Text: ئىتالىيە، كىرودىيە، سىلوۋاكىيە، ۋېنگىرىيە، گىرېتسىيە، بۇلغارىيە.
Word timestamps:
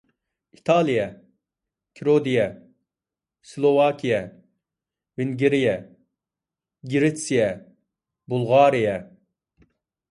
ئىتالىيە، 0.59 1.03
كىرودىيە، 1.99 2.47
سىلوۋاكىيە، 3.51 4.23
ۋېنگىرىيە، 5.21 5.79
گىرېتسىيە، 6.95 7.53
بۇلغارىيە. 8.33 9.01